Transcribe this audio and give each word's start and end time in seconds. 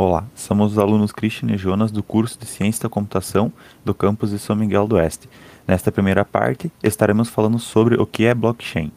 Olá, 0.00 0.30
somos 0.32 0.74
os 0.74 0.78
alunos 0.78 1.10
Christian 1.10 1.52
e 1.52 1.58
Jonas 1.58 1.90
do 1.90 2.04
curso 2.04 2.38
de 2.38 2.46
Ciência 2.46 2.84
da 2.84 2.88
Computação 2.88 3.52
do 3.84 3.92
campus 3.92 4.30
de 4.30 4.38
São 4.38 4.54
Miguel 4.54 4.86
do 4.86 4.94
Oeste. 4.94 5.28
Nesta 5.66 5.90
primeira 5.90 6.24
parte, 6.24 6.70
estaremos 6.84 7.28
falando 7.28 7.58
sobre 7.58 8.00
o 8.00 8.06
que 8.06 8.24
é 8.24 8.32
blockchain. 8.32 8.92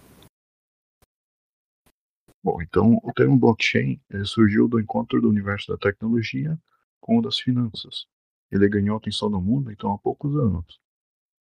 Bom, 2.43 2.61
então 2.61 2.99
o 3.01 3.11
termo 3.13 3.35
blockchain 3.35 3.99
surgiu 4.25 4.67
do 4.67 4.79
encontro 4.79 5.19
do 5.19 5.27
universo 5.27 5.71
da 5.71 5.77
tecnologia 5.79 6.55
com 6.99 7.17
o 7.17 7.21
das 7.23 7.39
finanças. 7.39 8.05
Ele 8.51 8.69
ganhou 8.69 8.95
atenção 8.95 9.27
no 9.27 9.41
mundo 9.41 9.71
então 9.71 9.91
há 9.91 9.97
poucos 9.97 10.35
anos. 10.35 10.79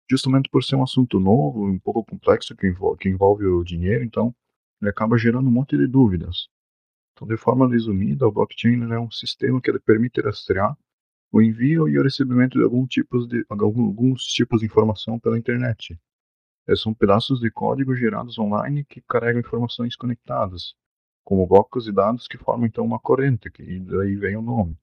Justamente 0.09 0.48
por 0.48 0.62
ser 0.62 0.77
um 0.77 0.85
assunto 0.85 1.19
novo, 1.19 1.67
um 1.67 1.77
pouco 1.80 2.05
complexo 2.05 2.55
que 2.55 2.69
envolve, 2.69 3.01
que 3.01 3.09
envolve 3.09 3.45
o 3.46 3.64
dinheiro, 3.64 4.05
então 4.05 4.32
ele 4.80 4.93
acaba 4.93 5.19
gerando 5.19 5.48
um 5.48 5.53
monte 5.53 5.77
de 5.77 5.89
dúvidas. 5.89 6.48
Então, 7.13 7.27
de 7.27 7.37
forma 7.37 7.69
resumida, 7.69 8.27
o 8.27 8.33
blockchain 8.33 8.91
é 8.93 8.99
um 8.99 9.11
sistema 9.11 9.61
que 9.61 9.79
permite 9.80 10.21
rastrear 10.21 10.77
o 11.33 11.41
envio 11.41 11.89
e 11.89 11.98
o 11.98 12.03
recebimento 12.03 12.59
de, 12.59 12.65
algum 12.65 12.87
tipos 12.87 13.29
de 13.29 13.45
alguns 13.48 14.25
tipos 14.25 14.61
de 14.61 14.67
informação 14.67 15.19
pela 15.19 15.39
internet. 15.39 15.98
Esses 16.67 16.83
são 16.83 16.95
pedaços 16.95 17.41
de 17.41 17.51
código 17.51 17.95
gerados 17.95 18.39
online 18.39 18.84
que 18.84 19.01
carregam 19.03 19.41
informações 19.41 19.97
conectadas, 19.97 20.75
como 21.25 21.47
blocos 21.47 21.84
de 21.84 21.93
dados 21.93 22.27
que 22.27 22.39
formam 22.39 22.67
então 22.67 22.84
uma 22.84 22.98
corrente, 22.98 23.51
que 23.51 23.81
daí 23.81 24.17
vem 24.17 24.37
o 24.37 24.42
nome. 24.42 24.77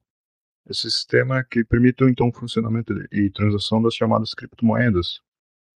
Esse 0.70 0.90
sistema 0.92 1.44
que 1.44 1.64
permite 1.64 2.04
então 2.04 2.30
o 2.30 2.34
funcionamento 2.34 2.94
e 3.12 3.30
transação 3.30 3.82
das 3.82 3.94
chamadas 3.94 4.34
criptomoedas, 4.34 5.22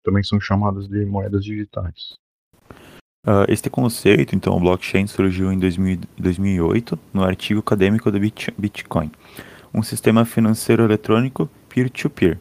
também 0.02 0.22
são 0.22 0.40
chamadas 0.40 0.88
de 0.88 1.04
moedas 1.04 1.44
digitais. 1.44 2.18
Uh, 3.28 3.44
este 3.46 3.68
conceito, 3.68 4.34
então, 4.34 4.56
o 4.56 4.60
blockchain, 4.60 5.06
surgiu 5.06 5.52
em 5.52 5.58
2000, 5.58 5.98
2008 6.16 6.98
no 7.12 7.22
artigo 7.22 7.60
acadêmico 7.60 8.10
do 8.10 8.18
Bitcoin, 8.18 9.10
um 9.74 9.82
sistema 9.82 10.24
financeiro 10.24 10.82
eletrônico 10.82 11.46
peer-to-peer, 11.68 12.36
-peer, 12.36 12.38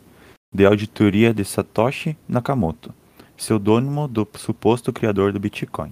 de 0.56 0.66
auditoria 0.66 1.34
de 1.34 1.44
Satoshi 1.44 2.16
Nakamoto, 2.26 2.94
pseudônimo 3.36 4.08
do 4.08 4.26
suposto 4.36 4.94
criador 4.94 5.34
do 5.34 5.42
Bitcoin. 5.42 5.92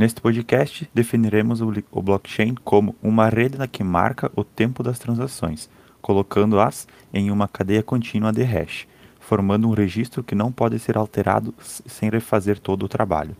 Neste 0.00 0.22
podcast, 0.22 0.88
definiremos 0.94 1.60
o, 1.60 1.70
o 1.90 2.00
blockchain 2.00 2.54
como 2.64 2.96
uma 3.02 3.28
rede 3.28 3.58
que 3.68 3.84
marca 3.84 4.32
o 4.34 4.42
tempo 4.42 4.82
das 4.82 4.98
transações, 4.98 5.68
colocando-as 6.00 6.88
em 7.12 7.30
uma 7.30 7.46
cadeia 7.46 7.82
contínua 7.82 8.32
de 8.32 8.42
hash, 8.42 8.86
formando 9.20 9.68
um 9.68 9.74
registro 9.74 10.24
que 10.24 10.34
não 10.34 10.50
pode 10.50 10.78
ser 10.78 10.96
alterado 10.96 11.54
sem 11.60 12.08
refazer 12.08 12.58
todo 12.58 12.84
o 12.84 12.88
trabalho. 12.88 13.36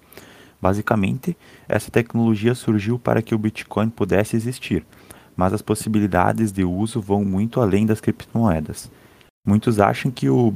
Basicamente, 0.62 1.36
essa 1.68 1.90
tecnologia 1.90 2.54
surgiu 2.54 2.96
para 2.96 3.20
que 3.20 3.34
o 3.34 3.38
Bitcoin 3.38 3.90
pudesse 3.90 4.36
existir, 4.36 4.86
mas 5.34 5.52
as 5.52 5.60
possibilidades 5.60 6.52
de 6.52 6.62
uso 6.62 7.00
vão 7.00 7.24
muito 7.24 7.60
além 7.60 7.84
das 7.84 8.00
criptomoedas. 8.00 8.88
Muitos 9.44 9.80
acham 9.80 10.08
que 10.08 10.30
o, 10.30 10.52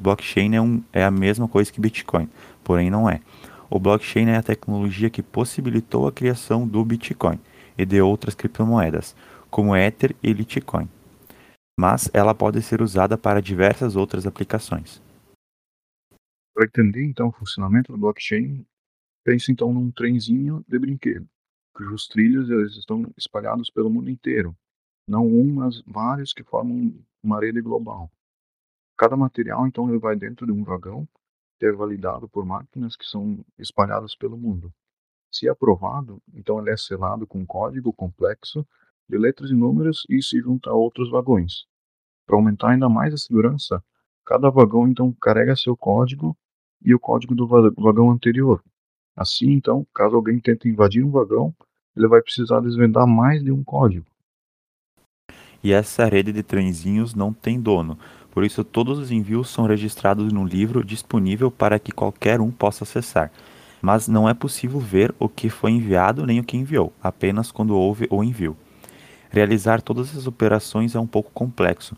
blockchain 0.00 0.54
é, 0.54 0.60
um, 0.60 0.80
é 0.92 1.02
a 1.02 1.10
mesma 1.10 1.48
coisa 1.48 1.72
que 1.72 1.80
Bitcoin, 1.80 2.28
porém 2.62 2.88
não 2.88 3.10
é. 3.10 3.20
O 3.68 3.80
blockchain 3.80 4.28
é 4.28 4.36
a 4.36 4.42
tecnologia 4.44 5.10
que 5.10 5.24
possibilitou 5.24 6.06
a 6.06 6.12
criação 6.12 6.66
do 6.66 6.84
Bitcoin 6.84 7.40
e 7.76 7.84
de 7.84 8.00
outras 8.00 8.36
criptomoedas, 8.36 9.16
como 9.50 9.74
Ether 9.74 10.14
e 10.22 10.32
Litecoin. 10.32 10.88
Mas 11.76 12.08
ela 12.14 12.32
pode 12.32 12.62
ser 12.62 12.80
usada 12.80 13.18
para 13.18 13.42
diversas 13.42 13.96
outras 13.96 14.24
aplicações. 14.24 15.02
Para 16.54 16.66
entender 16.66 17.04
então 17.04 17.28
o 17.28 17.32
funcionamento 17.32 17.90
do 17.90 17.98
blockchain, 17.98 18.64
Pense 19.28 19.52
então 19.52 19.74
num 19.74 19.90
trenzinho 19.90 20.64
de 20.66 20.78
brinquedo, 20.78 21.28
cujos 21.74 22.08
trilhos 22.08 22.48
eles 22.48 22.78
estão 22.78 23.12
espalhados 23.14 23.68
pelo 23.68 23.90
mundo 23.90 24.08
inteiro, 24.08 24.56
não 25.06 25.26
um, 25.26 25.52
mas 25.52 25.82
vários 25.86 26.32
que 26.32 26.42
formam 26.42 26.98
uma 27.22 27.38
rede 27.38 27.60
global. 27.60 28.10
Cada 28.96 29.18
material 29.18 29.66
então 29.66 29.86
ele 29.86 29.98
vai 29.98 30.16
dentro 30.16 30.46
de 30.46 30.52
um 30.52 30.64
vagão 30.64 31.06
que 31.58 31.66
é 31.66 31.70
validado 31.70 32.26
por 32.26 32.46
máquinas 32.46 32.96
que 32.96 33.04
são 33.04 33.44
espalhadas 33.58 34.16
pelo 34.16 34.34
mundo. 34.34 34.72
Se 35.30 35.46
aprovado, 35.46 36.22
então 36.32 36.58
ele 36.58 36.70
é 36.70 36.76
selado 36.78 37.26
com 37.26 37.40
um 37.40 37.44
código 37.44 37.92
complexo 37.92 38.66
de 39.06 39.18
letras 39.18 39.50
e 39.50 39.54
números 39.54 40.06
e 40.08 40.22
se 40.22 40.40
junta 40.40 40.70
a 40.70 40.74
outros 40.74 41.10
vagões. 41.10 41.66
Para 42.24 42.36
aumentar 42.36 42.70
ainda 42.70 42.88
mais 42.88 43.12
a 43.12 43.18
segurança, 43.18 43.84
cada 44.24 44.48
vagão 44.48 44.88
então 44.88 45.12
carrega 45.20 45.54
seu 45.54 45.76
código 45.76 46.34
e 46.80 46.94
o 46.94 46.98
código 46.98 47.34
do 47.34 47.46
vagão 47.46 48.10
anterior, 48.10 48.64
Assim, 49.18 49.50
então, 49.50 49.84
caso 49.92 50.14
alguém 50.14 50.38
tente 50.38 50.68
invadir 50.68 51.04
um 51.04 51.10
vagão, 51.10 51.52
ele 51.96 52.06
vai 52.06 52.22
precisar 52.22 52.60
desvendar 52.60 53.04
mais 53.04 53.42
de 53.42 53.50
um 53.50 53.64
código. 53.64 54.06
E 55.62 55.72
essa 55.72 56.04
rede 56.04 56.32
de 56.32 56.40
trenzinhos 56.44 57.16
não 57.16 57.32
tem 57.32 57.60
dono, 57.60 57.98
por 58.30 58.44
isso 58.44 58.62
todos 58.62 58.96
os 58.96 59.10
envios 59.10 59.50
são 59.50 59.66
registrados 59.66 60.32
no 60.32 60.44
livro 60.44 60.84
disponível 60.84 61.50
para 61.50 61.80
que 61.80 61.90
qualquer 61.90 62.40
um 62.40 62.52
possa 62.52 62.84
acessar. 62.84 63.32
Mas 63.82 64.06
não 64.06 64.28
é 64.28 64.34
possível 64.34 64.78
ver 64.78 65.12
o 65.18 65.28
que 65.28 65.50
foi 65.50 65.72
enviado 65.72 66.24
nem 66.24 66.38
o 66.38 66.44
que 66.44 66.56
enviou, 66.56 66.92
apenas 67.02 67.50
quando 67.50 67.76
houve 67.76 68.06
o 68.10 68.22
envio. 68.22 68.56
Realizar 69.30 69.82
todas 69.82 70.16
as 70.16 70.28
operações 70.28 70.94
é 70.94 71.00
um 71.00 71.08
pouco 71.08 71.32
complexo, 71.32 71.96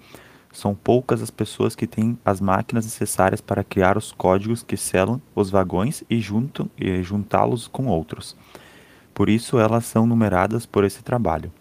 são 0.53 0.75
poucas 0.75 1.23
as 1.23 1.31
pessoas 1.31 1.77
que 1.77 1.87
têm 1.87 2.19
as 2.25 2.41
máquinas 2.41 2.85
necessárias 2.85 3.41
para 3.41 3.65
criar 3.65 3.97
os 3.97 4.13
códigos 4.13 4.63
que 4.63 4.77
selam 4.77 5.21
os 5.35 5.51
vagões 5.51 6.03
e, 6.11 6.21
e 6.79 7.03
juntá-los 7.03 7.69
com 7.69 7.87
outros. 7.87 8.37
Por 9.15 9.29
isso, 9.29 9.59
elas 9.59 9.85
são 9.85 10.07
numeradas 10.07 10.67
por 10.67 10.85
esse 10.85 11.03
trabalho. 11.03 11.53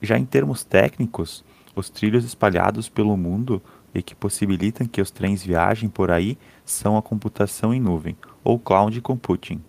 Já 0.00 0.18
em 0.18 0.24
termos 0.24 0.64
técnicos, 0.64 1.44
os 1.74 1.88
trilhos 1.88 2.24
espalhados 2.24 2.88
pelo 2.88 3.16
mundo 3.16 3.62
e 3.94 4.02
que 4.02 4.14
possibilitam 4.14 4.86
que 4.86 5.00
os 5.00 5.10
trens 5.10 5.44
viajem 5.44 5.88
por 5.88 6.10
aí 6.10 6.38
são 6.64 6.96
a 6.96 7.02
computação 7.02 7.74
em 7.74 7.80
nuvem, 7.80 8.16
ou 8.42 8.58
cloud 8.58 9.00
computing, 9.00 9.60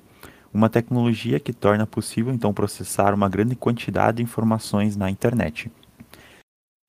uma 0.54 0.70
tecnologia 0.70 1.40
que 1.40 1.52
torna 1.52 1.86
possível 1.86 2.34
então 2.34 2.54
processar 2.54 3.14
uma 3.14 3.28
grande 3.28 3.56
quantidade 3.56 4.18
de 4.18 4.24
informações 4.24 4.96
na 4.96 5.10
internet. 5.10 5.72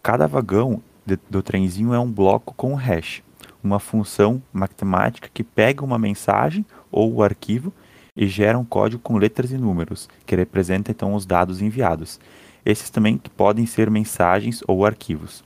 Cada 0.02 0.26
vagão 0.26 0.82
de, 1.04 1.18
do 1.28 1.42
trenzinho 1.42 1.92
é 1.92 1.98
um 1.98 2.10
bloco 2.10 2.54
com 2.54 2.74
hash, 2.74 3.22
uma 3.62 3.78
função 3.78 4.42
matemática 4.52 5.28
que 5.32 5.44
pega 5.44 5.84
uma 5.84 5.98
mensagem 5.98 6.64
ou 6.90 7.12
o 7.14 7.22
arquivo 7.22 7.72
e 8.16 8.26
gera 8.26 8.58
um 8.58 8.64
código 8.64 9.02
com 9.02 9.16
letras 9.16 9.50
e 9.50 9.58
números, 9.58 10.08
que 10.24 10.36
representa 10.36 10.90
então 10.90 11.14
os 11.14 11.26
dados 11.26 11.60
enviados. 11.60 12.20
Esses 12.64 12.88
também 12.88 13.20
podem 13.36 13.66
ser 13.66 13.90
mensagens 13.90 14.62
ou 14.66 14.86
arquivos. 14.86 15.44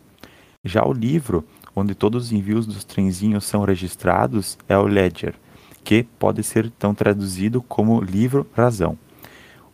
Já 0.64 0.84
o 0.84 0.92
livro, 0.92 1.44
onde 1.74 1.94
todos 1.94 2.26
os 2.26 2.32
envios 2.32 2.66
dos 2.66 2.84
trenzinhos 2.84 3.44
são 3.44 3.64
registrados, 3.64 4.58
é 4.68 4.76
o 4.76 4.86
ledger, 4.86 5.34
que 5.82 6.02
pode 6.18 6.42
ser 6.42 6.66
então 6.66 6.94
traduzido 6.94 7.62
como 7.62 8.00
livro-razão. 8.00 8.98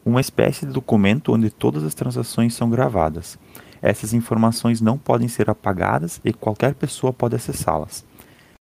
Uma 0.05 0.21
espécie 0.21 0.67
de 0.67 0.73
documento 0.73 1.33
onde 1.33 1.51
todas 1.51 1.83
as 1.83 1.95
transações 1.95 2.55
são 2.55 2.71
gravadas. 2.71 3.39
Essas 3.87 4.15
informações 4.15 4.81
não 4.81 4.97
podem 4.97 5.29
ser 5.29 5.51
apagadas 5.51 6.19
e 6.25 6.33
qualquer 6.33 6.75
pessoa 6.75 7.13
pode 7.13 7.37
acessá-las. 7.37 8.03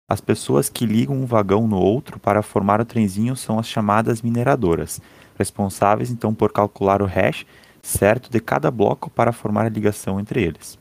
As 0.08 0.18
pessoas 0.18 0.70
que 0.70 0.86
ligam 0.86 1.14
um 1.14 1.26
vagão 1.26 1.68
no 1.68 1.76
outro 1.76 2.18
para 2.18 2.40
formar 2.40 2.80
o 2.80 2.86
trenzinho 2.86 3.36
são 3.36 3.58
as 3.58 3.68
chamadas 3.68 4.22
mineradoras, 4.22 4.98
responsáveis 5.38 6.10
então 6.10 6.34
por 6.34 6.50
calcular 6.50 7.02
o 7.02 7.04
hash 7.04 7.44
certo 7.82 8.30
de 8.30 8.40
cada 8.40 8.70
bloco 8.70 9.10
para 9.10 9.30
formar 9.30 9.66
a 9.66 9.68
ligação 9.68 10.18
entre 10.18 10.42
eles. 10.42 10.78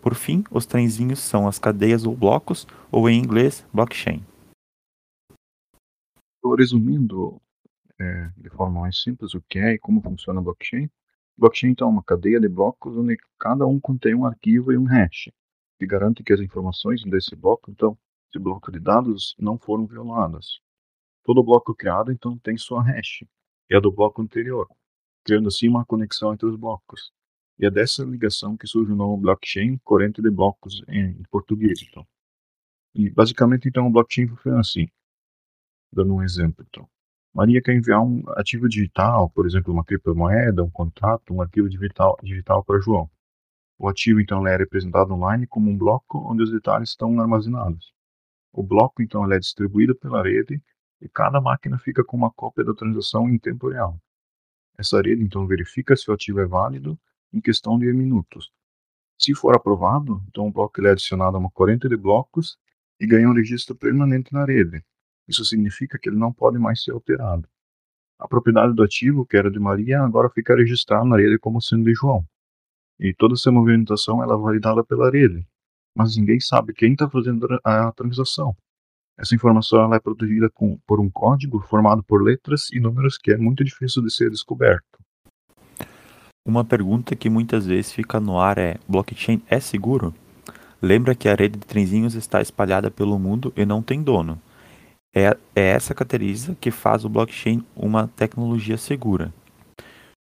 Por 0.00 0.14
fim, 0.14 0.42
os 0.50 0.64
trenzinhos 0.64 1.18
são 1.18 1.46
as 1.46 1.58
cadeias 1.58 2.06
ou 2.06 2.16
blocos, 2.16 2.66
ou 2.90 3.10
em 3.10 3.18
inglês, 3.18 3.62
blockchain. 3.74 4.24
Resumindo 6.56 7.38
é, 8.00 8.30
de 8.38 8.48
forma 8.48 8.80
mais 8.80 9.02
simples 9.02 9.34
o 9.34 9.42
que 9.42 9.58
é 9.58 9.74
e 9.74 9.78
como 9.78 10.00
funciona 10.00 10.40
a 10.40 10.42
blockchain, 10.42 10.88
Blockchain 11.36 11.70
então, 11.70 11.88
é 11.88 11.90
uma 11.90 12.02
cadeia 12.02 12.40
de 12.40 12.48
blocos 12.48 12.96
onde 12.96 13.16
cada 13.38 13.66
um 13.66 13.80
contém 13.80 14.14
um 14.14 14.26
arquivo 14.26 14.72
e 14.72 14.78
um 14.78 14.84
hash, 14.84 15.30
que 15.78 15.86
garante 15.86 16.22
que 16.22 16.32
as 16.32 16.40
informações 16.40 17.02
desse 17.04 17.34
bloco, 17.34 17.70
então, 17.70 17.98
esse 18.28 18.38
bloco 18.38 18.70
de 18.70 18.78
dados, 18.78 19.34
não 19.38 19.58
foram 19.58 19.86
violadas. 19.86 20.60
Todo 21.24 21.42
bloco 21.42 21.74
criado, 21.74 22.12
então, 22.12 22.38
tem 22.38 22.56
sua 22.56 22.82
hash, 22.82 23.24
que 23.66 23.74
é 23.74 23.76
a 23.76 23.80
do 23.80 23.90
bloco 23.90 24.20
anterior, 24.22 24.68
criando 25.24 25.48
assim 25.48 25.68
uma 25.68 25.84
conexão 25.84 26.32
entre 26.32 26.46
os 26.46 26.56
blocos. 26.56 27.12
E 27.58 27.66
é 27.66 27.70
dessa 27.70 28.04
ligação 28.04 28.56
que 28.56 28.66
surge 28.66 28.92
o 28.92 28.96
nome 28.96 29.22
blockchain, 29.22 29.78
corrente 29.84 30.20
de 30.20 30.30
blocos 30.30 30.82
em 30.88 31.22
português, 31.30 31.80
então. 31.82 32.06
E 32.94 33.08
basicamente, 33.10 33.68
então, 33.68 33.86
o 33.86 33.90
blockchain 33.90 34.28
funciona 34.28 34.60
assim. 34.60 34.88
Dando 35.92 36.14
um 36.14 36.22
exemplo, 36.22 36.64
então. 36.68 36.88
Maria 37.34 37.62
quer 37.62 37.74
enviar 37.74 38.02
um 38.02 38.22
ativo 38.36 38.68
digital, 38.68 39.30
por 39.30 39.46
exemplo, 39.46 39.72
uma 39.72 39.84
criptomoeda, 39.84 40.62
um 40.62 40.70
contrato, 40.70 41.32
um 41.32 41.40
arquivo 41.40 41.68
digital, 41.68 42.18
digital 42.22 42.62
para 42.62 42.80
João. 42.80 43.10
O 43.78 43.88
ativo, 43.88 44.20
então, 44.20 44.46
é 44.46 44.56
representado 44.56 45.14
online 45.14 45.46
como 45.46 45.70
um 45.70 45.76
bloco 45.76 46.18
onde 46.30 46.42
os 46.42 46.50
detalhes 46.50 46.90
estão 46.90 47.18
armazenados. 47.20 47.92
O 48.52 48.62
bloco, 48.62 49.02
então, 49.02 49.30
é 49.32 49.38
distribuído 49.38 49.94
pela 49.94 50.22
rede 50.22 50.62
e 51.00 51.08
cada 51.08 51.40
máquina 51.40 51.78
fica 51.78 52.04
com 52.04 52.16
uma 52.16 52.30
cópia 52.30 52.64
da 52.64 52.74
transação 52.74 53.28
em 53.28 53.38
tempo 53.38 53.70
real. 53.70 53.98
Essa 54.78 55.00
rede, 55.00 55.22
então, 55.22 55.46
verifica 55.46 55.96
se 55.96 56.10
o 56.10 56.14
ativo 56.14 56.40
é 56.40 56.46
válido 56.46 56.98
em 57.32 57.40
questão 57.40 57.78
de 57.78 57.92
minutos, 57.92 58.52
Se 59.18 59.34
for 59.34 59.56
aprovado, 59.56 60.22
então 60.28 60.48
o 60.48 60.52
bloco 60.52 60.84
é 60.86 60.90
adicionado 60.90 61.36
a 61.36 61.40
uma 61.40 61.50
corrente 61.50 61.88
de 61.88 61.96
blocos 61.96 62.58
e 63.00 63.06
ganha 63.06 63.28
um 63.28 63.34
registro 63.34 63.76
permanente 63.76 64.32
na 64.32 64.44
rede. 64.44 64.84
Isso 65.28 65.44
significa 65.44 65.98
que 65.98 66.08
ele 66.08 66.18
não 66.18 66.32
pode 66.32 66.58
mais 66.58 66.82
ser 66.82 66.92
alterado. 66.92 67.48
A 68.18 68.28
propriedade 68.28 68.72
do 68.74 68.82
ativo, 68.82 69.26
que 69.26 69.36
era 69.36 69.50
de 69.50 69.58
Maria, 69.58 70.00
agora 70.00 70.30
fica 70.30 70.54
registrada 70.54 71.04
na 71.04 71.16
rede 71.16 71.38
como 71.38 71.60
sendo 71.60 71.84
de 71.84 71.94
João. 71.94 72.24
E 72.98 73.12
toda 73.12 73.34
essa 73.34 73.50
movimentação 73.50 74.22
ela 74.22 74.34
é 74.34 74.38
validada 74.38 74.84
pela 74.84 75.10
rede, 75.10 75.46
mas 75.96 76.16
ninguém 76.16 76.38
sabe 76.38 76.72
quem 76.72 76.92
está 76.92 77.08
fazendo 77.08 77.46
a 77.64 77.90
transação. 77.92 78.54
Essa 79.18 79.34
informação 79.34 79.82
ela 79.82 79.96
é 79.96 80.00
protegida 80.00 80.48
com, 80.50 80.78
por 80.86 81.00
um 81.00 81.10
código 81.10 81.60
formado 81.60 82.02
por 82.02 82.22
letras 82.22 82.70
e 82.72 82.80
números 82.80 83.18
que 83.18 83.32
é 83.32 83.36
muito 83.36 83.62
difícil 83.64 84.02
de 84.02 84.12
ser 84.12 84.30
descoberto. 84.30 84.98
Uma 86.44 86.64
pergunta 86.64 87.14
que 87.14 87.30
muitas 87.30 87.66
vezes 87.66 87.92
fica 87.92 88.18
no 88.18 88.38
ar 88.38 88.58
é: 88.58 88.78
blockchain 88.88 89.42
é 89.48 89.60
seguro? 89.60 90.14
Lembra 90.80 91.14
que 91.14 91.28
a 91.28 91.34
rede 91.34 91.58
de 91.58 91.66
trenzinhos 91.66 92.14
está 92.14 92.40
espalhada 92.40 92.90
pelo 92.90 93.18
mundo 93.18 93.52
e 93.56 93.64
não 93.64 93.82
tem 93.82 94.02
dono. 94.02 94.40
É, 95.14 95.36
é 95.54 95.68
essa 95.68 95.94
característica 95.94 96.56
que 96.58 96.70
faz 96.70 97.04
o 97.04 97.08
blockchain 97.08 97.62
uma 97.76 98.08
tecnologia 98.16 98.78
segura. 98.78 99.32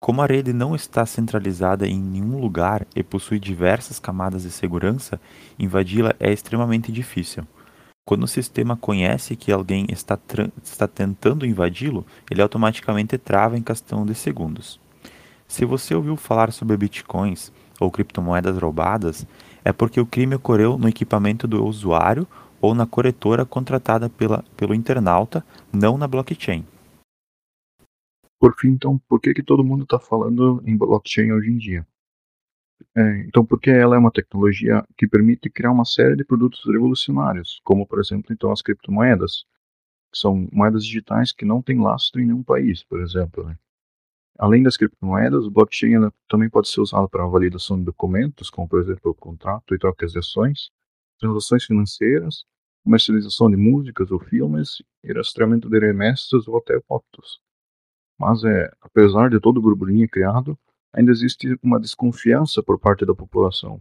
Como 0.02 0.20
a 0.20 0.26
rede 0.26 0.52
não 0.52 0.75
está 0.75 1.06
centralizada 1.06 1.87
em 1.87 2.00
nenhum 2.00 2.40
lugar 2.40 2.84
e 2.96 3.05
possui 3.05 3.38
diversas 3.38 4.00
camadas 4.00 4.43
de 4.43 4.50
segurança, 4.50 5.20
invadi-la 5.56 6.12
é 6.19 6.32
extremamente 6.32 6.90
difícil. 6.90 7.46
Quando 8.05 8.25
o 8.25 8.29
sistema 8.29 8.76
conhece 8.76 9.37
que 9.37 9.52
alguém 9.52 9.87
está, 9.88 10.19
está 10.61 10.88
tentando 10.88 11.46
invadi-lo, 11.46 12.05
ele 12.29 12.43
automaticamente 12.43 13.17
trava 13.17 13.56
em 13.56 13.62
questão 13.62 14.05
de 14.05 14.17
segundos. 14.17 14.81
Se 15.46 15.64
você 15.64 15.94
ouviu 15.94 16.17
falar 16.17 16.50
sobre 16.50 16.76
bitcoins 16.76 17.52
ou 17.79 17.88
criptomoedas 17.88 18.58
roubadas, 18.58 19.25
é 19.64 19.73
porque 19.73 20.00
o 20.00 20.06
crime 20.06 20.34
ocorreu 20.34 20.76
no 20.76 20.88
equipamento 20.88 21.46
do 21.46 21.64
usuário 21.64 22.26
ou 22.62 22.75
na 22.75 22.87
corretora 22.87 23.44
contratada 23.44 24.09
pela, 24.09 24.44
pelo 24.56 24.73
internauta, 24.73 25.44
não 25.73 25.99
na 25.99 26.06
blockchain. 26.06 26.64
Por 28.38 28.55
fim, 28.56 28.69
então, 28.69 28.99
por 29.09 29.20
que, 29.20 29.35
que 29.35 29.43
todo 29.43 29.64
mundo 29.64 29.82
está 29.82 29.99
falando 29.99 30.62
em 30.64 30.76
blockchain 30.76 31.32
hoje 31.32 31.50
em 31.50 31.59
dia? 31.59 31.87
É, 32.97 33.20
então, 33.26 33.44
porque 33.44 33.70
ela 33.70 33.97
é 33.97 33.99
uma 33.99 34.11
tecnologia 34.11 34.85
que 34.97 35.06
permite 35.06 35.50
criar 35.50 35.73
uma 35.73 35.85
série 35.85 36.17
de 36.17 36.25
produtos 36.25 36.64
revolucionários, 36.67 37.61
como, 37.64 37.87
por 37.87 38.00
exemplo, 38.00 38.32
então 38.32 38.50
as 38.53 38.62
criptomoedas, 38.62 39.44
que 40.12 40.19
são 40.19 40.49
moedas 40.53 40.85
digitais 40.85 41.32
que 41.32 41.44
não 41.44 41.62
têm 41.62 41.81
lastro 41.81 42.20
em 42.20 42.26
nenhum 42.26 42.43
país, 42.43 42.85
por 42.85 43.00
exemplo. 43.00 43.44
Né? 43.44 43.56
Além 44.38 44.62
das 44.62 44.76
criptomoedas, 44.76 45.47
o 45.47 45.50
blockchain 45.50 46.11
também 46.29 46.50
pode 46.50 46.69
ser 46.69 46.81
usado 46.81 47.08
para 47.08 47.25
a 47.25 47.29
validação 47.29 47.79
de 47.79 47.85
documentos, 47.85 48.50
como, 48.50 48.69
por 48.69 48.81
exemplo, 48.81 49.11
o 49.11 49.15
contrato 49.15 49.75
e 49.75 49.79
trocas 49.79 50.12
de 50.12 50.19
ações, 50.19 50.70
transações 51.19 51.65
financeiras, 51.65 52.44
comercialização 52.84 53.50
de 53.50 53.56
músicas 53.56 54.11
ou 54.11 54.19
filmes, 54.19 54.82
e 55.05 55.12
rastreamento 55.12 55.69
de 55.69 55.79
remessas 55.79 56.46
ou 56.49 56.58
até 56.58 56.81
fotos. 56.82 57.40
Mas, 58.19 58.44
é, 58.44 58.70
apesar 58.81 59.31
de 59.31 59.40
todo 59.40 59.58
o 59.58 59.62
burburinho 59.62 60.08
criado, 60.08 60.58
ainda 60.93 61.11
existe 61.11 61.58
uma 61.62 61.81
desconfiança 61.81 62.62
por 62.62 62.79
parte 62.79 63.05
da 63.05 63.14
população. 63.14 63.81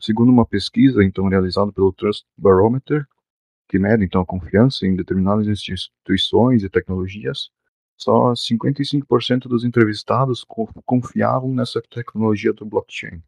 Segundo 0.00 0.30
uma 0.30 0.44
pesquisa 0.44 1.02
então 1.02 1.28
realizada 1.28 1.72
pelo 1.72 1.92
Trust 1.92 2.26
Barometer, 2.36 3.06
que 3.68 3.78
mede 3.78 4.04
então 4.04 4.20
a 4.20 4.26
confiança 4.26 4.86
em 4.86 4.94
determinadas 4.94 5.46
instituições 5.46 6.62
e 6.62 6.68
tecnologias, 6.68 7.50
só 7.96 8.32
55% 8.32 9.48
dos 9.48 9.64
entrevistados 9.64 10.44
confiavam 10.84 11.54
nessa 11.54 11.80
tecnologia 11.80 12.52
do 12.52 12.66
blockchain. 12.66 13.22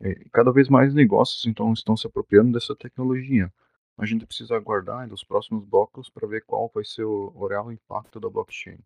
E 0.00 0.14
cada 0.32 0.52
vez 0.52 0.68
mais 0.68 0.94
negócios 0.94 1.44
então 1.46 1.72
estão 1.72 1.96
se 1.96 2.06
apropriando 2.06 2.52
dessa 2.52 2.74
tecnologia. 2.76 3.52
A 4.00 4.06
gente 4.06 4.24
precisa 4.24 4.56
aguardar 4.56 5.06
nos 5.06 5.22
próximos 5.22 5.62
blocos 5.62 6.08
para 6.08 6.26
ver 6.26 6.42
qual 6.46 6.70
vai 6.74 6.82
ser 6.82 7.04
o 7.04 7.46
real 7.46 7.70
impacto 7.70 8.18
da 8.18 8.30
blockchain. 8.30 8.78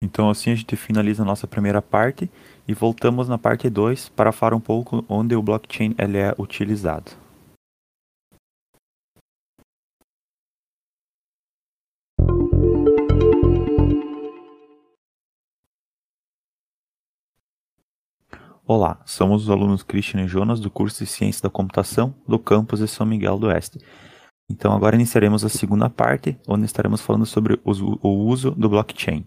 Então 0.00 0.30
assim 0.30 0.50
a 0.50 0.54
gente 0.54 0.74
finaliza 0.76 1.22
a 1.22 1.26
nossa 1.26 1.46
primeira 1.46 1.82
parte 1.82 2.30
e 2.66 2.72
voltamos 2.72 3.28
na 3.28 3.36
parte 3.36 3.68
2 3.68 4.08
para 4.08 4.32
falar 4.32 4.56
um 4.56 4.60
pouco 4.60 5.04
onde 5.10 5.36
o 5.36 5.42
blockchain 5.42 5.94
ele 5.98 6.16
é 6.16 6.34
utilizado. 6.38 7.12
Olá, 18.70 19.02
somos 19.06 19.44
os 19.44 19.48
alunos 19.48 19.82
Christian 19.82 20.26
e 20.26 20.28
Jonas 20.28 20.60
do 20.60 20.70
curso 20.70 21.02
de 21.02 21.08
Ciência 21.08 21.42
da 21.42 21.48
Computação 21.48 22.14
do 22.28 22.38
campus 22.38 22.80
de 22.80 22.86
São 22.86 23.06
Miguel 23.06 23.38
do 23.38 23.46
Oeste. 23.46 23.78
Então 24.46 24.76
agora 24.76 24.94
iniciaremos 24.94 25.42
a 25.42 25.48
segunda 25.48 25.88
parte, 25.88 26.38
onde 26.46 26.66
estaremos 26.66 27.00
falando 27.00 27.24
sobre 27.24 27.58
o 27.64 28.10
uso 28.26 28.50
do 28.50 28.68
blockchain. 28.68 29.26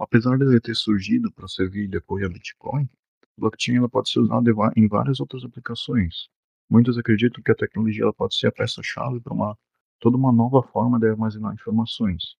Apesar 0.00 0.36
de 0.36 0.60
ter 0.60 0.74
surgido 0.74 1.30
para 1.30 1.46
servir 1.46 1.96
apoio 1.96 2.26
a 2.26 2.28
Bitcoin, 2.28 2.90
blockchain 3.38 3.76
ela 3.76 3.88
pode 3.88 4.10
ser 4.10 4.18
usada 4.18 4.50
em 4.74 4.88
várias 4.88 5.20
outras 5.20 5.44
aplicações. 5.44 6.28
Muitos 6.68 6.98
acreditam 6.98 7.40
que 7.40 7.52
a 7.52 7.54
tecnologia 7.54 8.02
ela 8.02 8.12
pode 8.12 8.34
ser 8.34 8.48
a 8.48 8.52
peça-chave 8.52 9.20
para 9.20 9.32
uma 9.32 9.56
toda 10.00 10.16
uma 10.16 10.32
nova 10.32 10.60
forma 10.60 10.98
de 10.98 11.08
armazenar 11.08 11.54
informações. 11.54 12.34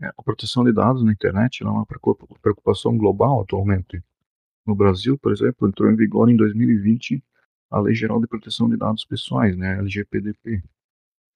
É, 0.00 0.06
a 0.16 0.22
proteção 0.22 0.64
de 0.64 0.72
dados 0.72 1.02
na 1.02 1.12
internet 1.12 1.62
é 1.62 1.66
uma 1.66 1.84
preocupação 1.86 2.96
global 2.96 3.40
atualmente. 3.40 4.02
No 4.64 4.74
Brasil, 4.74 5.18
por 5.18 5.32
exemplo, 5.32 5.66
entrou 5.66 5.90
em 5.90 5.96
vigor 5.96 6.30
em 6.30 6.36
2020 6.36 7.22
a 7.70 7.80
Lei 7.80 7.94
Geral 7.94 8.20
de 8.20 8.26
Proteção 8.26 8.68
de 8.68 8.76
Dados 8.76 9.04
Pessoais, 9.04 9.56
né, 9.56 9.78
LGPDP. 9.78 10.62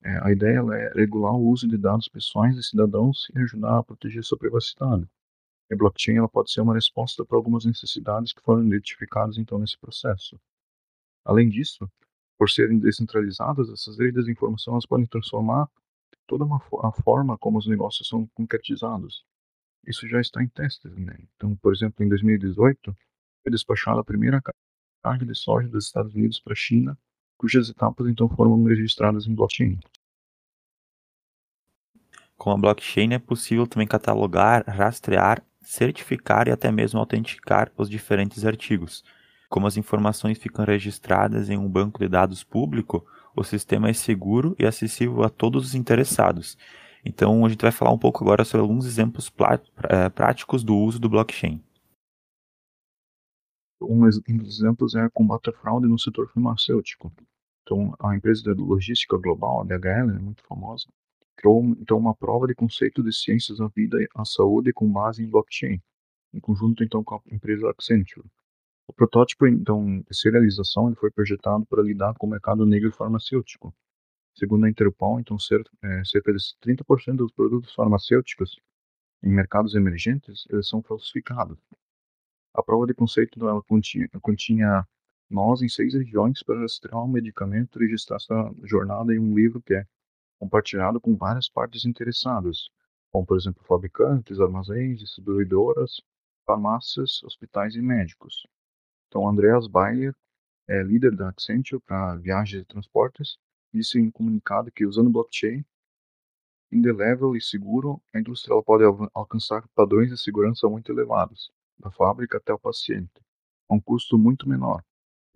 É, 0.04 0.18
a 0.26 0.32
ideia 0.32 0.60
é 0.74 0.92
regular 0.94 1.32
o 1.32 1.48
uso 1.48 1.68
de 1.68 1.76
dados 1.76 2.08
pessoais 2.08 2.56
de 2.56 2.62
cidadãos 2.62 3.30
e 3.34 3.38
ajudar 3.38 3.78
a 3.78 3.82
proteger 3.82 4.24
sua 4.24 4.38
privacidade. 4.38 5.08
A 5.70 5.76
blockchain 5.76 6.16
ela 6.16 6.28
pode 6.28 6.52
ser 6.52 6.60
uma 6.60 6.74
resposta 6.74 7.24
para 7.24 7.36
algumas 7.36 7.64
necessidades 7.64 8.32
que 8.32 8.42
foram 8.42 8.66
identificadas 8.66 9.38
então 9.38 9.58
nesse 9.58 9.78
processo. 9.78 10.38
Além 11.24 11.48
disso, 11.48 11.88
por 12.36 12.50
serem 12.50 12.78
descentralizadas, 12.78 13.70
essas 13.70 13.98
redes 13.98 14.24
de 14.24 14.32
informação 14.32 14.74
elas 14.74 14.86
podem 14.86 15.06
transformar 15.06 15.68
toda 16.32 16.46
uma, 16.46 16.62
a 16.82 16.92
forma 17.02 17.36
como 17.36 17.58
os 17.58 17.66
negócios 17.66 18.08
são 18.08 18.26
concretizados. 18.28 19.22
Isso 19.86 20.08
já 20.08 20.18
está 20.18 20.42
em 20.42 20.48
testes. 20.48 20.90
Né? 20.96 21.18
Então, 21.36 21.54
por 21.56 21.74
exemplo, 21.74 22.02
em 22.02 22.08
2018, 22.08 22.96
foi 23.42 23.52
despachada 23.52 24.00
a 24.00 24.04
primeira 24.04 24.40
carga 25.02 25.26
de 25.26 25.34
soja 25.34 25.68
dos 25.68 25.84
Estados 25.84 26.14
Unidos 26.14 26.40
para 26.40 26.54
a 26.54 26.56
China 26.56 26.98
cujas 27.36 27.68
etapas 27.68 28.06
então 28.06 28.28
foram 28.28 28.62
registradas 28.64 29.26
em 29.26 29.34
blockchain. 29.34 29.78
Com 32.38 32.52
a 32.52 32.56
blockchain 32.56 33.12
é 33.12 33.18
possível 33.18 33.66
também 33.66 33.86
catalogar, 33.86 34.64
rastrear, 34.66 35.44
certificar 35.60 36.48
e 36.48 36.50
até 36.50 36.72
mesmo 36.72 36.98
autenticar 36.98 37.70
os 37.76 37.90
diferentes 37.90 38.46
artigos. 38.46 39.04
Como 39.50 39.66
as 39.66 39.76
informações 39.76 40.38
ficam 40.38 40.64
registradas 40.64 41.50
em 41.50 41.58
um 41.58 41.68
banco 41.68 41.98
de 41.98 42.08
dados 42.08 42.42
público, 42.42 43.04
o 43.34 43.42
sistema 43.42 43.88
é 43.88 43.92
seguro 43.92 44.54
e 44.58 44.66
acessível 44.66 45.22
a 45.22 45.28
todos 45.28 45.66
os 45.66 45.74
interessados. 45.74 46.56
Então, 47.04 47.44
a 47.44 47.48
gente 47.48 47.62
vai 47.62 47.72
falar 47.72 47.92
um 47.92 47.98
pouco 47.98 48.22
agora 48.22 48.44
sobre 48.44 48.62
alguns 48.62 48.86
exemplos 48.86 49.32
eh, 49.88 50.08
práticos 50.10 50.62
do 50.62 50.76
uso 50.76 51.00
do 51.00 51.08
blockchain. 51.08 51.60
Um 53.80 54.08
dos 54.08 54.60
exemplos 54.60 54.94
é 54.94 55.08
combate 55.10 55.50
à 55.50 55.52
fraude 55.52 55.88
no 55.88 55.98
setor 55.98 56.30
farmacêutico. 56.32 57.12
Então, 57.62 57.94
a 57.98 58.14
empresa 58.14 58.42
de 58.42 58.60
logística 58.60 59.16
global, 59.18 59.62
a 59.62 59.64
DHL, 59.64 60.10
é 60.10 60.18
muito 60.18 60.42
famosa, 60.44 60.86
criou 61.36 61.64
então 61.80 61.98
uma 61.98 62.14
prova 62.14 62.46
de 62.46 62.54
conceito 62.54 63.02
de 63.02 63.12
ciências 63.12 63.58
da 63.58 63.66
vida 63.68 64.00
e 64.00 64.08
a 64.14 64.24
saúde 64.24 64.72
com 64.72 64.90
base 64.90 65.22
em 65.24 65.28
blockchain, 65.28 65.80
em 66.32 66.40
conjunto 66.40 66.84
então 66.84 67.02
com 67.02 67.16
a 67.16 67.20
empresa 67.30 67.68
Accenture. 67.70 68.26
O 68.86 68.92
protótipo 68.92 69.46
então 69.46 70.00
de 70.00 70.16
serialização 70.16 70.88
ele 70.88 70.96
foi 70.96 71.10
projetado 71.10 71.64
para 71.66 71.82
lidar 71.82 72.14
com 72.14 72.26
o 72.26 72.30
mercado 72.30 72.66
negro 72.66 72.92
farmacêutico. 72.92 73.74
Segundo 74.34 74.64
a 74.64 74.70
Interpol, 74.70 75.20
então 75.20 75.38
cerca, 75.38 75.70
é, 75.82 76.02
de 76.02 76.20
30% 76.60 77.16
dos 77.16 77.32
produtos 77.32 77.74
farmacêuticos 77.74 78.58
em 79.22 79.30
mercados 79.30 79.74
emergentes 79.74 80.46
eles 80.50 80.68
são 80.68 80.82
falsificados. 80.82 81.58
A 82.54 82.62
prova 82.62 82.86
de 82.86 82.94
conceito 82.94 83.48
ela 83.48 83.62
continha, 83.62 84.08
continha 84.20 84.86
nós 85.30 85.62
em 85.62 85.68
seis 85.68 85.94
regiões 85.94 86.42
para 86.42 86.60
rastrear 86.60 87.02
um 87.02 87.08
medicamento 87.08 87.78
e 87.78 87.86
registrar 87.86 88.16
essa 88.16 88.54
jornada 88.64 89.14
em 89.14 89.18
um 89.18 89.34
livro 89.34 89.62
que 89.62 89.74
é 89.74 89.86
compartilhado 90.38 91.00
com 91.00 91.16
várias 91.16 91.48
partes 91.48 91.84
interessadas, 91.84 92.68
como 93.10 93.24
por 93.24 93.36
exemplo 93.36 93.64
fabricantes, 93.64 94.40
armazéns, 94.40 94.98
distribuidoras, 94.98 96.02
farmácias, 96.44 97.22
hospitais 97.22 97.74
e 97.74 97.80
médicos. 97.80 98.46
Então, 99.12 99.28
Andreas 99.28 99.66
Bayer, 99.66 100.14
é 100.66 100.82
líder 100.82 101.14
da 101.14 101.28
Accenture 101.28 101.82
para 101.86 102.16
viagens 102.16 102.62
e 102.62 102.64
transportes, 102.64 103.36
disse 103.70 103.98
em 103.98 104.10
comunicado 104.10 104.72
que 104.72 104.86
usando 104.86 105.10
blockchain 105.10 105.62
indelével 106.72 107.36
e 107.36 107.40
seguro, 107.42 108.00
a 108.14 108.18
indústria 108.18 108.56
pode 108.62 108.84
alcançar 109.12 109.68
padrões 109.74 110.08
de 110.08 110.16
segurança 110.16 110.66
muito 110.66 110.90
elevados, 110.90 111.52
da 111.78 111.90
fábrica 111.90 112.38
até 112.38 112.54
o 112.54 112.58
paciente. 112.58 113.20
a 113.68 113.74
um 113.74 113.80
custo 113.80 114.16
muito 114.16 114.48
menor. 114.48 114.82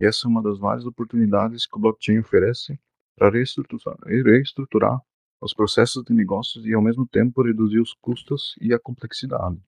E 0.01 0.07
essa 0.07 0.25
é 0.25 0.27
uma 0.27 0.41
das 0.41 0.57
várias 0.57 0.87
oportunidades 0.87 1.67
que 1.67 1.77
o 1.77 1.79
blockchain 1.79 2.17
oferece 2.17 2.79
para 3.15 3.29
reestruturar, 3.29 3.95
reestruturar 4.07 4.99
os 5.39 5.53
processos 5.53 6.03
de 6.03 6.15
negócios 6.15 6.65
e, 6.65 6.73
ao 6.73 6.81
mesmo 6.81 7.07
tempo, 7.07 7.43
reduzir 7.43 7.79
os 7.79 7.93
custos 8.01 8.55
e 8.59 8.73
a 8.73 8.79
complexidade. 8.79 9.61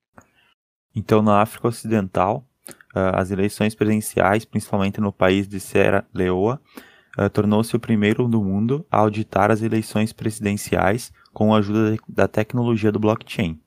Então, 0.92 1.22
na 1.22 1.40
África 1.40 1.68
Ocidental, 1.68 2.44
as 2.94 3.30
eleições 3.30 3.74
presidenciais, 3.74 4.44
principalmente 4.44 5.00
no 5.00 5.12
país 5.12 5.46
de 5.46 5.60
Serra 5.60 6.04
Leoa, 6.12 6.60
tornou-se 7.32 7.74
o 7.74 7.80
primeiro 7.80 8.26
do 8.26 8.42
mundo 8.42 8.86
a 8.90 8.98
auditar 8.98 9.50
as 9.50 9.62
eleições 9.62 10.12
presidenciais 10.12 11.12
com 11.32 11.54
a 11.54 11.58
ajuda 11.58 11.96
da 12.08 12.26
tecnologia 12.26 12.90
do 12.90 12.98
blockchain. 12.98 13.58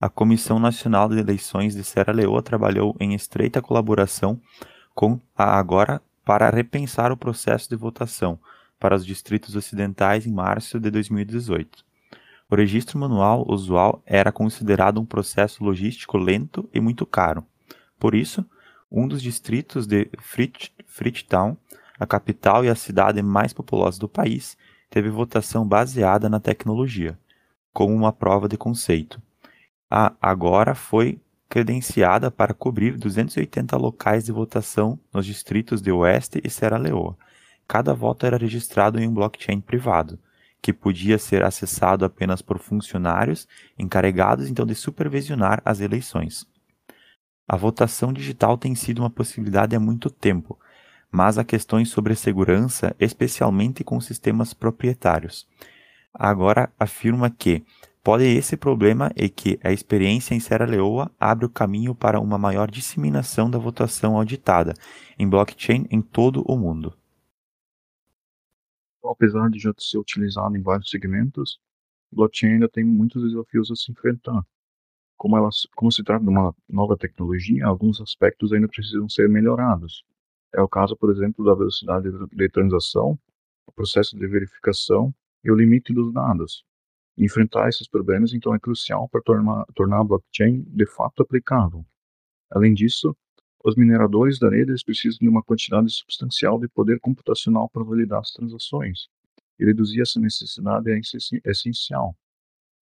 A 0.00 0.08
Comissão 0.08 0.58
Nacional 0.58 1.08
de 1.08 1.18
Eleições 1.18 1.74
de 1.74 1.82
Serra 1.82 2.12
Leoa 2.12 2.40
trabalhou 2.40 2.94
em 3.00 3.14
estreita 3.14 3.60
colaboração 3.60 4.40
com 4.94 5.18
a 5.36 5.58
Agora 5.58 6.00
para 6.24 6.50
repensar 6.50 7.10
o 7.10 7.16
processo 7.16 7.68
de 7.68 7.74
votação 7.74 8.38
para 8.78 8.94
os 8.94 9.04
distritos 9.04 9.56
ocidentais 9.56 10.26
em 10.26 10.32
março 10.32 10.78
de 10.78 10.90
2018. 10.90 11.84
O 12.50 12.54
registro 12.54 12.98
manual 12.98 13.44
usual 13.48 14.02
era 14.06 14.30
considerado 14.30 15.00
um 15.00 15.04
processo 15.04 15.64
logístico 15.64 16.16
lento 16.16 16.68
e 16.72 16.80
muito 16.80 17.04
caro. 17.04 17.44
Por 17.98 18.14
isso, 18.14 18.44
um 18.90 19.06
dos 19.06 19.20
distritos 19.20 19.86
de 19.86 20.10
Freetown, 20.86 21.56
a 21.98 22.06
capital 22.06 22.64
e 22.64 22.68
a 22.68 22.74
cidade 22.74 23.20
mais 23.22 23.52
populosa 23.52 23.98
do 23.98 24.08
país, 24.08 24.56
teve 24.88 25.10
votação 25.10 25.66
baseada 25.66 26.28
na 26.28 26.40
tecnologia, 26.40 27.18
como 27.72 27.94
uma 27.94 28.12
prova 28.12 28.48
de 28.48 28.56
conceito. 28.56 29.20
A 29.90 30.12
agora 30.20 30.74
foi 30.74 31.20
credenciada 31.48 32.30
para 32.30 32.54
cobrir 32.54 32.96
280 32.96 33.76
locais 33.76 34.24
de 34.24 34.32
votação 34.32 34.98
nos 35.12 35.24
distritos 35.24 35.80
de 35.80 35.90
Oeste 35.90 36.40
e 36.44 36.50
Serra 36.50 36.76
Leoa. 36.76 37.16
Cada 37.66 37.94
voto 37.94 38.26
era 38.26 38.36
registrado 38.36 39.00
em 39.00 39.08
um 39.08 39.14
blockchain 39.14 39.60
privado, 39.60 40.18
que 40.60 40.72
podia 40.72 41.18
ser 41.18 41.42
acessado 41.42 42.04
apenas 42.04 42.42
por 42.42 42.58
funcionários 42.58 43.48
encarregados 43.78 44.48
então 44.48 44.66
de 44.66 44.74
supervisionar 44.74 45.62
as 45.64 45.80
eleições. 45.80 46.46
A 47.50 47.56
votação 47.56 48.12
digital 48.12 48.58
tem 48.58 48.74
sido 48.74 48.98
uma 48.98 49.08
possibilidade 49.08 49.74
há 49.74 49.80
muito 49.80 50.10
tempo, 50.10 50.58
mas 51.10 51.38
há 51.38 51.44
questões 51.44 51.88
sobre 51.88 52.14
segurança, 52.14 52.94
especialmente 53.00 53.82
com 53.82 53.98
sistemas 54.02 54.52
proprietários. 54.52 55.48
Agora 56.12 56.70
afirma 56.78 57.30
que 57.30 57.64
pode 58.04 58.24
esse 58.24 58.54
problema 58.54 59.10
e 59.16 59.30
que 59.30 59.58
a 59.64 59.72
experiência 59.72 60.34
em 60.34 60.40
Serra 60.40 60.66
Leoa 60.66 61.10
abre 61.18 61.46
o 61.46 61.50
caminho 61.50 61.94
para 61.94 62.20
uma 62.20 62.36
maior 62.36 62.70
disseminação 62.70 63.50
da 63.50 63.58
votação 63.58 64.18
auditada 64.18 64.74
em 65.18 65.26
blockchain 65.26 65.86
em 65.90 66.02
todo 66.02 66.44
o 66.46 66.54
mundo. 66.54 66.94
Apesar 69.02 69.48
de 69.48 69.58
já 69.58 69.72
ser 69.78 69.96
utilizado 69.96 70.54
em 70.54 70.60
vários 70.60 70.90
segmentos, 70.90 71.58
blockchain 72.12 72.52
ainda 72.52 72.68
tem 72.68 72.84
muitos 72.84 73.22
desafios 73.22 73.70
a 73.70 73.74
se 73.74 73.90
enfrentar 73.90 74.44
como, 75.18 75.36
ela, 75.36 75.50
como 75.76 75.92
se 75.92 76.02
trata 76.02 76.24
de 76.24 76.30
uma 76.30 76.54
nova 76.68 76.96
tecnologia, 76.96 77.66
alguns 77.66 78.00
aspectos 78.00 78.52
ainda 78.52 78.68
precisam 78.68 79.08
ser 79.08 79.28
melhorados. 79.28 80.04
É 80.54 80.62
o 80.62 80.68
caso, 80.68 80.96
por 80.96 81.10
exemplo, 81.10 81.44
da 81.44 81.54
velocidade 81.54 82.08
de 82.32 82.48
transação, 82.48 83.18
o 83.66 83.72
processo 83.72 84.16
de 84.16 84.26
verificação 84.26 85.14
e 85.44 85.50
o 85.50 85.54
limite 85.54 85.92
dos 85.92 86.12
dados. 86.12 86.64
Enfrentar 87.16 87.68
esses 87.68 87.86
problemas, 87.88 88.32
então, 88.32 88.54
é 88.54 88.58
crucial 88.58 89.08
para 89.08 89.20
tornar, 89.20 89.66
tornar 89.74 90.00
a 90.00 90.04
blockchain 90.04 90.62
de 90.68 90.86
fato 90.86 91.22
aplicável. 91.22 91.84
Além 92.50 92.72
disso, 92.72 93.14
os 93.62 93.74
mineradores 93.74 94.38
da 94.38 94.48
rede 94.48 94.72
precisam 94.86 95.18
de 95.20 95.28
uma 95.28 95.42
quantidade 95.42 95.90
substancial 95.90 96.58
de 96.58 96.68
poder 96.68 97.00
computacional 97.00 97.68
para 97.68 97.82
validar 97.82 98.20
as 98.20 98.30
transações, 98.30 99.08
e 99.58 99.64
reduzir 99.64 100.00
essa 100.00 100.20
necessidade 100.20 100.90
é 100.90 101.00
essencial. 101.44 102.16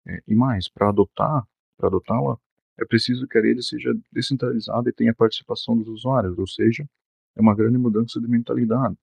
É, 0.08 0.22
e 0.27 0.36
mais, 0.36 0.68
para 0.68 0.89
adotar 0.89 1.48
para 1.77 1.88
adotá-la, 1.88 2.38
é 2.77 2.86
preciso 2.86 3.27
que 3.27 3.38
a 3.38 3.41
rede 3.41 3.63
seja 3.63 3.94
descentralizada 4.12 4.89
e 4.89 4.94
tenha 4.94 5.13
participação 5.13 5.77
dos 5.77 5.88
usuários, 5.88 6.38
ou 6.38 6.48
seja, 6.48 6.88
é 7.36 7.41
uma 7.41 7.55
grande 7.55 7.77
mudança 7.77 8.20
de 8.20 8.27
mentalidade. 8.27 8.98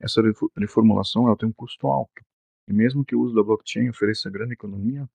Essa 0.00 0.20
reformulação 0.56 1.26
ela 1.26 1.36
tem 1.36 1.48
um 1.48 1.52
custo 1.52 1.86
alto, 1.86 2.22
e 2.68 2.72
mesmo 2.72 3.04
que 3.04 3.14
o 3.14 3.20
uso 3.20 3.34
da 3.34 3.42
blockchain 3.42 3.88
ofereça 3.88 4.28
grande 4.28 4.54
economia, 4.54 5.08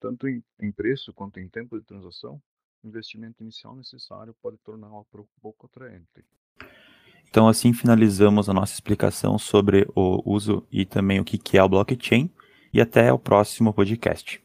tanto 0.00 0.26
em, 0.28 0.72
preço 0.72 1.12
quanto 1.12 1.38
em 1.38 1.48
tempo 1.48 1.78
de 1.78 1.84
transação, 1.84 2.40
o 2.82 2.88
investimento 2.88 3.42
inicial 3.42 3.76
necessário 3.76 4.34
pode 4.42 4.58
torná-la 4.58 5.04
pouco 5.40 5.66
atraente. 5.66 6.24
Então, 7.28 7.48
assim 7.48 7.72
finalizamos 7.72 8.48
a 8.48 8.52
nossa 8.52 8.74
explicação 8.74 9.38
sobre 9.38 9.88
o 9.94 10.22
uso 10.30 10.66
e 10.70 10.84
também 10.84 11.20
o 11.20 11.24
que 11.24 11.56
é 11.56 11.62
o 11.62 11.68
blockchain, 11.68 12.30
e 12.72 12.80
até 12.80 13.12
o 13.12 13.18
próximo 13.18 13.72
podcast. 13.72 14.42